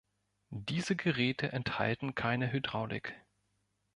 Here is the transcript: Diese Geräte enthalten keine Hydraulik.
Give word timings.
Diese 0.49 0.95
Geräte 0.95 1.51
enthalten 1.51 2.15
keine 2.15 2.51
Hydraulik. 2.51 3.13